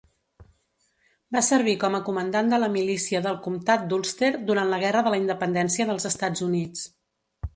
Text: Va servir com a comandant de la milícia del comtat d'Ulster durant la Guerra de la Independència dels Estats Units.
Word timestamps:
Va 1.35 1.41
servir 1.47 1.75
com 1.83 1.97
a 1.97 1.99
comandant 2.07 2.49
de 2.53 2.59
la 2.63 2.69
milícia 2.77 3.21
del 3.27 3.37
comtat 3.47 3.85
d'Ulster 3.91 4.31
durant 4.49 4.73
la 4.75 4.81
Guerra 4.85 5.03
de 5.09 5.15
la 5.17 5.21
Independència 5.25 5.89
dels 5.91 6.09
Estats 6.13 6.45
Units. 6.49 6.87